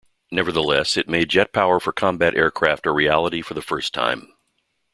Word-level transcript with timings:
Nevertheless, 0.31 0.97
it 0.97 1.07
made 1.07 1.29
jet 1.29 1.53
power 1.53 1.79
for 1.79 1.93
combat 1.93 2.33
aircraft 2.35 2.87
a 2.87 2.91
reality 2.91 3.43
for 3.43 3.53
the 3.53 3.61
first 3.61 3.93
time. 3.93 4.33